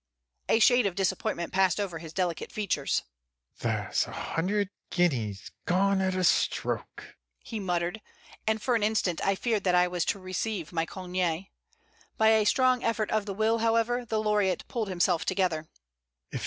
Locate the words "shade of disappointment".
0.57-1.53